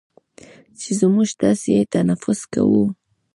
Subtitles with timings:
[0.79, 2.83] چې موږ تاسې یې تنفس کوو،